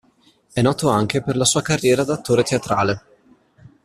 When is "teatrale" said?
2.41-3.03